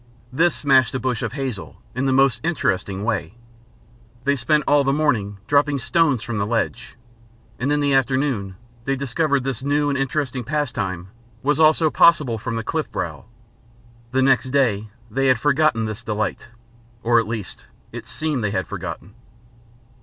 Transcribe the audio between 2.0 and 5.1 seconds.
the most interesting way. They spent all the